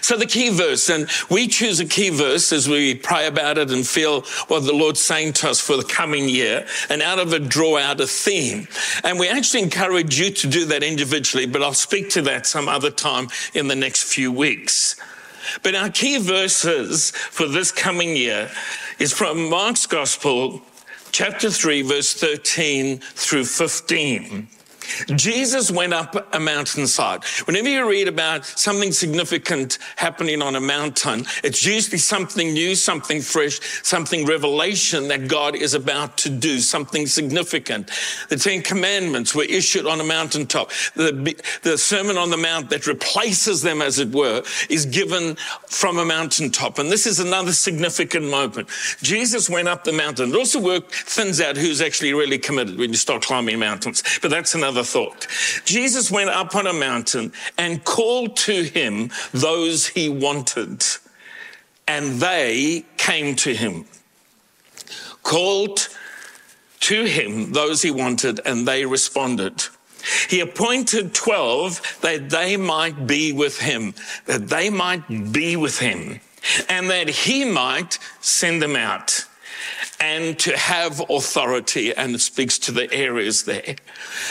[0.00, 3.70] So the key verse, and we choose a key verse as we pray about it
[3.70, 7.32] and feel what the Lord's saying to us for the coming year, and out of
[7.34, 8.68] it draw out a theme.
[9.04, 12.68] And we actually encourage you to do that individually, but I'll speak to that some
[12.68, 14.96] other time in the next few weeks.
[15.62, 18.50] But our key verses for this coming year
[18.98, 20.62] is from Mark's Gospel,
[21.12, 24.48] chapter 3, verse 13 through 15.
[25.16, 27.24] Jesus went up a mountainside.
[27.44, 33.20] Whenever you read about something significant happening on a mountain, it's usually something new, something
[33.20, 37.90] fresh, something revelation that God is about to do, something significant.
[38.28, 40.70] The Ten Commandments were issued on a mountaintop.
[40.94, 45.98] The, the Sermon on the Mount that replaces them, as it were, is given from
[45.98, 46.78] a mountaintop.
[46.78, 48.68] And this is another significant moment.
[49.02, 50.30] Jesus went up the mountain.
[50.30, 54.02] It also work, thins out who's actually really committed when you start climbing mountains.
[54.22, 55.26] But that's another another thought.
[55.64, 60.84] Jesus went up on a mountain and called to him those he wanted,
[61.88, 63.84] and they came to him.
[65.24, 65.88] Called
[66.80, 69.64] to him those he wanted, and they responded.
[70.28, 73.94] He appointed 12 that they might be with him,
[74.26, 76.20] that they might be with him,
[76.68, 79.26] and that he might send them out
[80.00, 83.76] and to have authority, and it speaks to the areas there.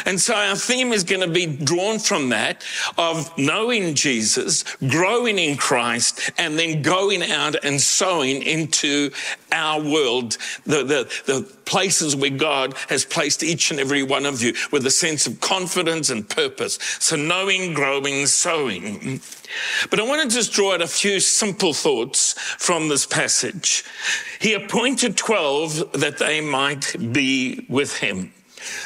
[0.06, 2.64] And so our theme is going to be drawn from that
[2.98, 9.12] of knowing Jesus, growing in Christ, and then going out and sowing into
[9.52, 14.42] our world, the, the, the places where God has placed each and every one of
[14.42, 16.80] you with a sense of confidence and purpose.
[17.00, 19.22] So knowing, growing, sowing.
[19.90, 23.84] But I want to just draw out a few simple thoughts from this passage.
[24.40, 28.34] He appointed 12 that they might be with him.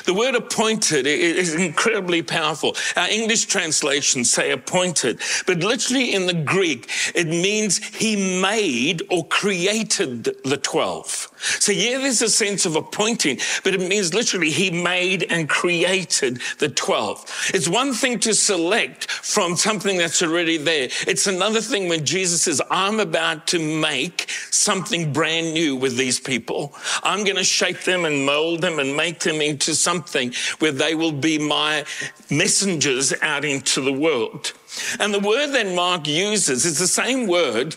[0.05, 2.75] The word appointed is incredibly powerful.
[2.95, 9.25] Our English translations say appointed, but literally in the Greek, it means he made or
[9.27, 11.31] created the 12.
[11.59, 16.41] So, yeah, there's a sense of appointing, but it means literally he made and created
[16.59, 17.51] the 12.
[17.53, 20.89] It's one thing to select from something that's already there.
[21.07, 26.19] It's another thing when Jesus says, I'm about to make something brand new with these
[26.19, 26.73] people.
[27.03, 30.95] I'm going to shape them and mold them and make them into something where they
[30.95, 31.85] will be my
[32.29, 34.53] messengers out into the world.
[34.99, 37.75] And the word that Mark uses is the same word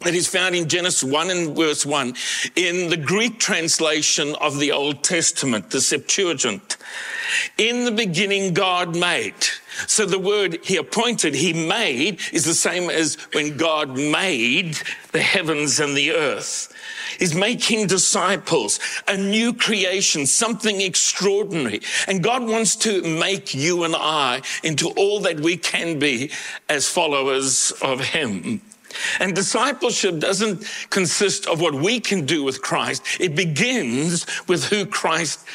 [0.00, 2.14] that is found in Genesis 1 and verse 1
[2.56, 6.76] in the Greek translation of the Old Testament, the Septuagint.
[7.56, 9.34] In the beginning, God made.
[9.86, 14.78] So the word he appointed, he made, is the same as when God made
[15.12, 16.72] the heavens and the earth.
[17.18, 21.80] He's making disciples, a new creation, something extraordinary.
[22.06, 26.30] And God wants to make you and I into all that we can be
[26.68, 28.60] as followers of him.
[29.20, 33.02] And discipleship doesn't consist of what we can do with Christ.
[33.20, 35.46] It begins with who Christ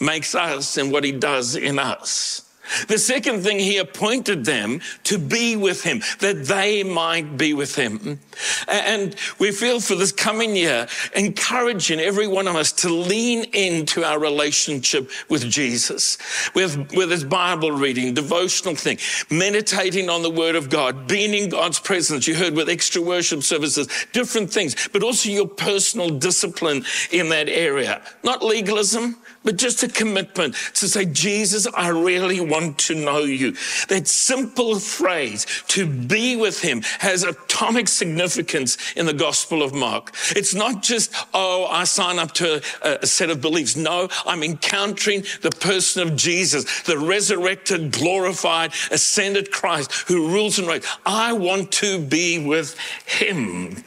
[0.00, 2.45] makes us and what he does in us.
[2.88, 7.74] The second thing, he appointed them to be with him, that they might be with
[7.74, 8.20] him.
[8.68, 14.04] And we feel for this coming year, encouraging every one of us to lean into
[14.04, 16.18] our relationship with Jesus,
[16.54, 18.98] with, with his Bible reading, devotional thing,
[19.30, 22.26] meditating on the word of God, being in God's presence.
[22.26, 27.48] You heard with extra worship services, different things, but also your personal discipline in that
[27.48, 28.02] area.
[28.22, 33.52] Not legalism, but just a commitment to say, Jesus, I really want to know you.
[33.88, 40.12] That simple phrase, to be with him, has atomic significance in the Gospel of Mark.
[40.30, 43.76] It's not just, oh, I sign up to a, a set of beliefs.
[43.76, 50.66] No, I'm encountering the person of Jesus, the resurrected, glorified, ascended Christ who rules and
[50.66, 50.86] reigns.
[51.06, 52.76] I want to be with
[53.06, 53.84] him.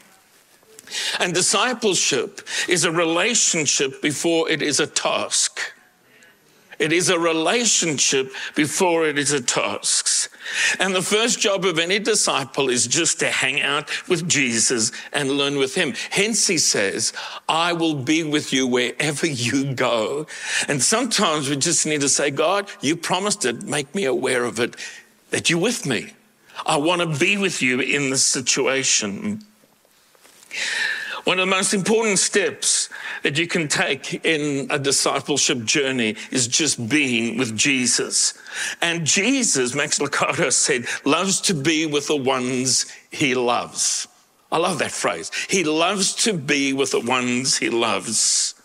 [1.20, 5.60] And discipleship is a relationship before it is a task.
[6.80, 10.32] It is a relationship before it is a task.
[10.80, 15.32] And the first job of any disciple is just to hang out with Jesus and
[15.32, 15.94] learn with him.
[16.10, 17.12] Hence, he says,
[17.50, 20.26] I will be with you wherever you go.
[20.70, 23.64] And sometimes we just need to say, God, you promised it.
[23.64, 24.78] Make me aware of it,
[25.32, 26.14] that you're with me.
[26.66, 29.44] I want to be with you in this situation.
[31.26, 32.90] One of the most important steps
[33.24, 38.34] that you can take in a discipleship journey is just being with Jesus.
[38.82, 44.08] And Jesus, Max Lucado said, loves to be with the ones he loves.
[44.52, 45.32] I love that phrase.
[45.50, 48.56] He loves to be with the ones he loves.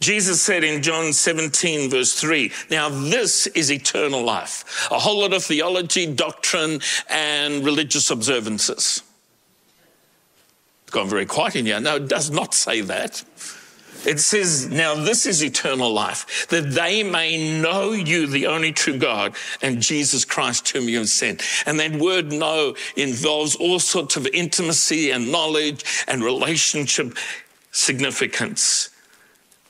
[0.00, 4.88] Jesus said in John 17, verse 3, now this is eternal life.
[4.90, 6.80] A whole lot of theology, doctrine,
[7.10, 9.02] and religious observances
[10.94, 11.80] gone very quiet in here.
[11.80, 13.22] No, it does not say that.
[14.06, 18.98] It says, Now this is eternal life, that they may know you, the only true
[18.98, 21.42] God, and Jesus Christ, whom you have sent.
[21.66, 27.16] And that word know involves all sorts of intimacy and knowledge and relationship
[27.72, 28.90] significance.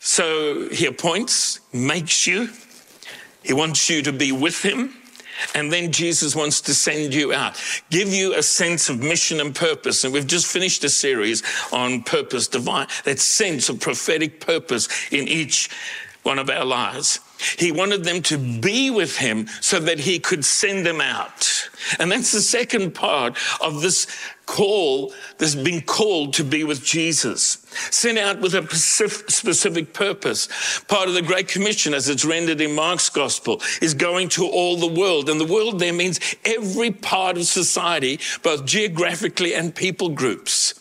[0.00, 2.50] So he appoints, makes you,
[3.42, 4.94] he wants you to be with him.
[5.54, 7.60] And then Jesus wants to send you out,
[7.90, 10.04] give you a sense of mission and purpose.
[10.04, 15.28] And we've just finished a series on purpose divine, that sense of prophetic purpose in
[15.28, 15.70] each
[16.22, 17.20] one of our lives.
[17.58, 21.68] He wanted them to be with him so that he could send them out.
[21.98, 24.06] And that's the second part of this
[24.46, 27.58] call, that's been called to be with Jesus.
[27.90, 30.48] Sent out with a specific purpose.
[30.88, 34.76] Part of the Great Commission, as it's rendered in Mark's Gospel, is going to all
[34.76, 35.28] the world.
[35.28, 40.74] And the world there means every part of society, both geographically and people groups.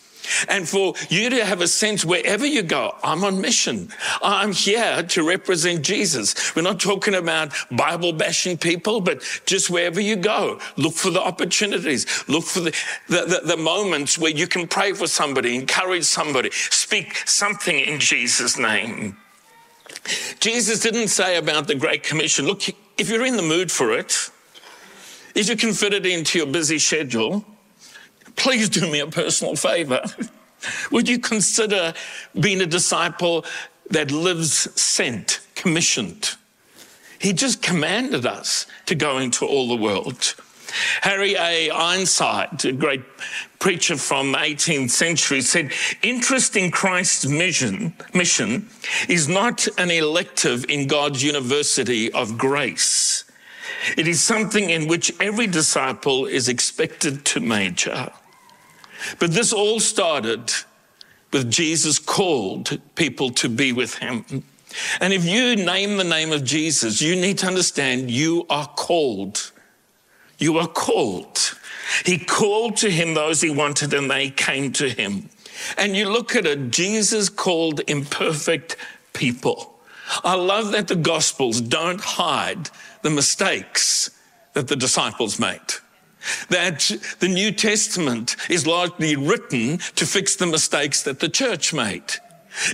[0.48, 3.88] And for you to have a sense wherever you go, I'm on mission.
[4.22, 6.54] I'm here to represent Jesus.
[6.54, 11.20] We're not talking about Bible bashing people, but just wherever you go, look for the
[11.20, 12.74] opportunities, look for the,
[13.08, 17.98] the, the, the moments where you can pray for somebody, encourage somebody, speak something in
[17.98, 19.16] Jesus' name.
[20.40, 22.62] Jesus didn't say about the Great Commission, look,
[22.98, 24.30] if you're in the mood for it,
[25.34, 27.44] if you can fit it into your busy schedule,
[28.36, 30.02] please do me a personal favor.
[30.90, 31.94] Would you consider
[32.38, 33.44] being a disciple
[33.90, 36.36] that lives sent, commissioned?
[37.18, 40.34] He just commanded us to go into all the world.
[41.02, 41.70] Harry A.
[41.70, 43.02] Ironside, a great
[43.60, 45.72] preacher from the 18th century, said,
[46.02, 48.68] interest in Christ's mission, mission
[49.08, 53.24] is not an elective in God's university of grace.
[53.96, 58.10] It is something in which every disciple is expected to major.
[59.18, 60.52] But this all started
[61.32, 64.44] with Jesus called people to be with him.
[65.00, 69.52] And if you name the name of Jesus, you need to understand you are called.
[70.38, 71.58] You are called.
[72.04, 75.28] He called to him those he wanted and they came to him.
[75.76, 78.76] And you look at it, Jesus called imperfect
[79.12, 79.74] people.
[80.22, 82.70] I love that the Gospels don't hide
[83.02, 84.10] the mistakes
[84.54, 85.60] that the disciples made.
[86.48, 92.14] That the New Testament is largely written to fix the mistakes that the church made.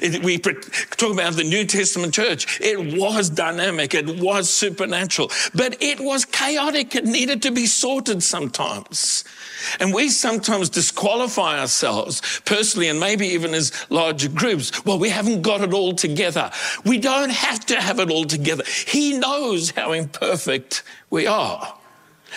[0.02, 2.60] We talk about the New Testament church.
[2.60, 3.94] It was dynamic.
[3.94, 6.94] It was supernatural, but it was chaotic.
[6.94, 9.24] It needed to be sorted sometimes.
[9.78, 14.84] And we sometimes disqualify ourselves personally and maybe even as larger groups.
[14.84, 16.50] Well, we haven't got it all together.
[16.84, 18.64] We don't have to have it all together.
[18.86, 21.74] He knows how imperfect we are.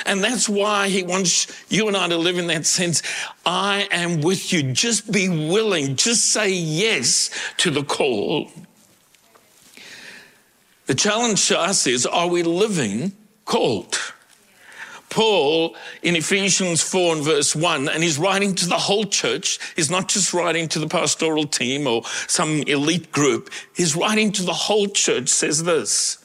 [0.06, 3.02] And that's why he wants you and I to live in that sense.
[3.46, 4.74] I am with you.
[4.74, 5.96] Just be willing.
[5.96, 8.52] Just say yes to the call.
[10.86, 13.14] The challenge to us is are we living
[13.46, 13.98] called?
[15.14, 19.60] Paul in Ephesians 4 and verse 1, and he's writing to the whole church.
[19.76, 23.52] He's not just writing to the pastoral team or some elite group.
[23.76, 26.23] He's writing to the whole church, says this.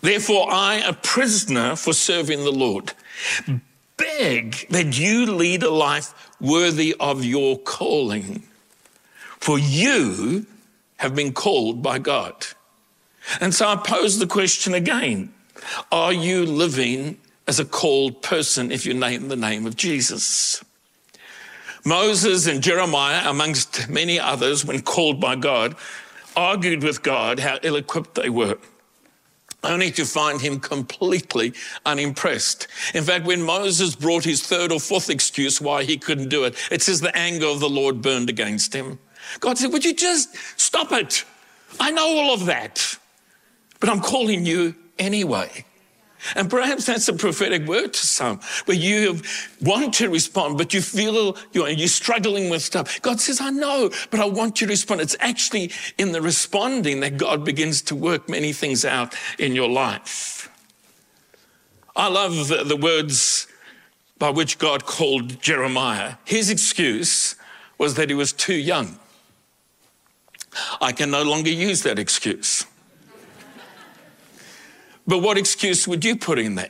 [0.00, 2.92] Therefore, I, a prisoner for serving the Lord,
[3.96, 8.44] beg that you lead a life worthy of your calling.
[9.40, 10.46] For you
[10.98, 12.46] have been called by God.
[13.40, 15.32] And so I pose the question again
[15.90, 20.62] Are you living as a called person if you name the name of Jesus?
[21.84, 25.74] Moses and Jeremiah, amongst many others, when called by God,
[26.36, 28.58] argued with God how ill equipped they were
[29.64, 31.52] only to find him completely
[31.84, 32.68] unimpressed.
[32.94, 36.54] In fact, when Moses brought his third or fourth excuse why he couldn't do it,
[36.70, 38.98] it says the anger of the Lord burned against him.
[39.40, 41.24] God said, Would you just stop it?
[41.80, 42.96] I know all of that,
[43.80, 45.64] but I'm calling you anyway.
[46.34, 49.20] And perhaps that's a prophetic word to some, where you
[49.60, 53.00] want to respond, but you feel you're, you're struggling with stuff.
[53.02, 55.00] God says, I know, but I want you to respond.
[55.00, 59.68] It's actually in the responding that God begins to work many things out in your
[59.68, 60.50] life.
[61.94, 63.48] I love the, the words
[64.18, 66.14] by which God called Jeremiah.
[66.24, 67.36] His excuse
[67.76, 68.98] was that he was too young.
[70.80, 72.66] I can no longer use that excuse.
[75.08, 76.68] But what excuse would you put in there?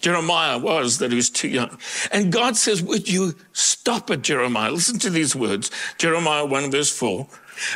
[0.00, 1.78] Jeremiah was that he was too young.
[2.12, 4.72] And God says, Would you stop it, Jeremiah?
[4.72, 7.26] Listen to these words Jeremiah 1, verse 4.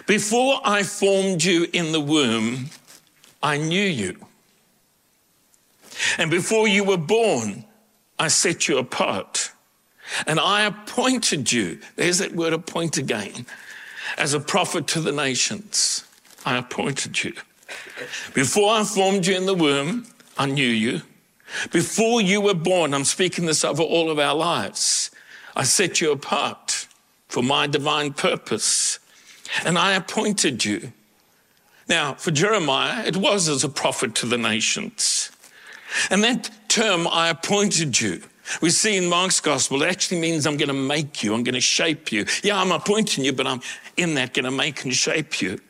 [0.06, 2.66] Before I formed you in the womb,
[3.42, 4.16] I knew you.
[6.18, 7.64] And before you were born,
[8.18, 9.52] I set you apart.
[10.26, 13.46] And I appointed you, there's that word appoint again,
[14.18, 16.04] as a prophet to the nations.
[16.44, 17.34] I appointed you.
[18.34, 20.06] Before I formed you in the womb,
[20.38, 21.02] I knew you.
[21.72, 25.10] Before you were born, I'm speaking this over all of our lives.
[25.56, 26.86] I set you apart
[27.28, 28.98] for my divine purpose
[29.64, 30.92] and I appointed you.
[31.88, 35.32] Now, for Jeremiah, it was as a prophet to the nations.
[36.08, 38.22] And that term, I appointed you,
[38.60, 41.54] we see in Mark's gospel, it actually means I'm going to make you, I'm going
[41.54, 42.26] to shape you.
[42.42, 43.60] Yeah, I'm appointing you, but I'm
[43.96, 45.60] in that going to make and shape you.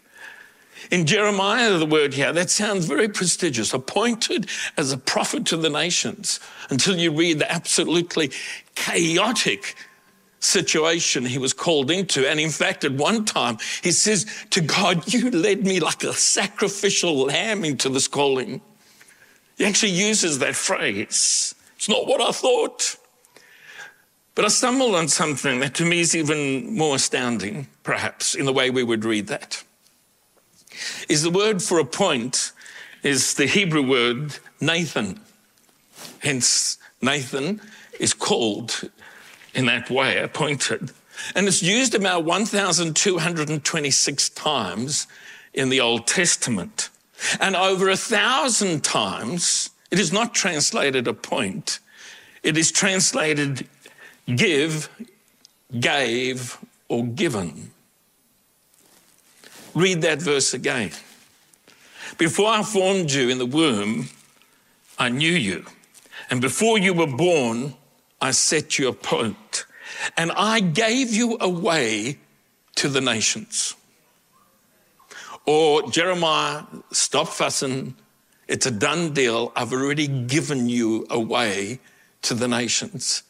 [0.90, 5.70] In Jeremiah, the word here, that sounds very prestigious, appointed as a prophet to the
[5.70, 8.32] nations, until you read the absolutely
[8.74, 9.76] chaotic
[10.40, 12.28] situation he was called into.
[12.28, 16.12] And in fact, at one time, he says to God, You led me like a
[16.12, 18.60] sacrificial lamb into this calling.
[19.58, 21.54] He actually uses that phrase.
[21.76, 22.96] It's not what I thought.
[24.34, 28.52] But I stumbled on something that to me is even more astounding, perhaps, in the
[28.52, 29.62] way we would read that
[31.08, 32.50] is the word for a point
[33.02, 35.20] is the Hebrew word Nathan.
[36.20, 37.60] Hence, Nathan
[37.98, 38.88] is called
[39.54, 40.92] in that way, appointed.
[41.34, 45.06] And it's used about 1,226 times
[45.52, 46.88] in the Old Testament.
[47.40, 51.80] And over a thousand times, it is not translated appoint,
[52.42, 53.68] it is translated
[54.34, 54.88] give,
[55.78, 56.56] gave,
[56.88, 57.72] or given.
[59.74, 60.90] Read that verse again.
[62.18, 64.08] Before I formed you in the womb,
[64.98, 65.64] I knew you.
[66.28, 67.74] And before you were born,
[68.20, 69.64] I set you apart.
[70.16, 72.18] and I gave you away
[72.76, 73.74] to the nations.
[75.46, 77.94] Or Jeremiah, stop fussing.
[78.48, 79.52] It's a done deal.
[79.56, 81.80] I've already given you away
[82.22, 83.22] to the nations.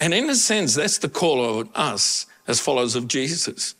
[0.00, 3.74] And in a sense, that's the call on us as followers of Jesus.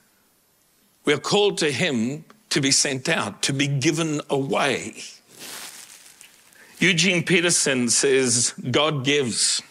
[1.05, 4.95] We're called to Him to be sent out, to be given away.
[6.79, 9.63] Eugene Peterson says, God gives.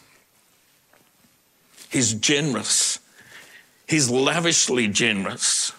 [1.90, 3.00] He's generous.
[3.88, 5.74] He's lavishly generous.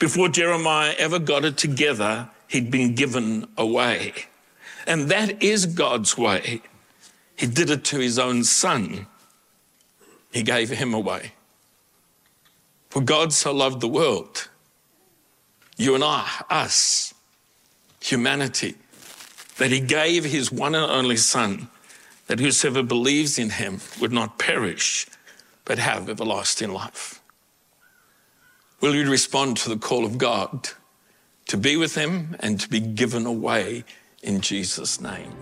[0.00, 4.12] Before Jeremiah ever got it together, he'd been given away.
[4.86, 6.62] And that is God's way.
[7.36, 9.06] He did it to his own son.
[10.32, 11.32] He gave him away.
[12.90, 14.47] For God so loved the world,
[15.78, 17.14] you and I, us,
[18.00, 18.74] humanity,
[19.56, 21.68] that he gave his one and only Son,
[22.26, 25.06] that whosoever believes in him would not perish,
[25.64, 27.22] but have everlasting life.
[28.80, 30.70] Will you respond to the call of God
[31.46, 33.84] to be with him and to be given away
[34.22, 35.32] in Jesus' name?